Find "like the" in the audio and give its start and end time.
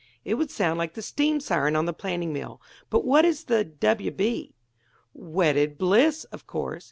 0.79-1.03